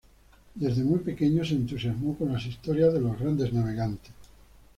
Desde 0.55 0.83
muy 0.83 0.97
pequeño 0.97 1.45
se 1.45 1.53
entusiasmó 1.53 2.17
con 2.17 2.33
las 2.33 2.43
historias 2.47 2.91
de 2.91 3.01
los 3.01 3.19
grandes 3.19 3.53
navegantes. 3.53 4.11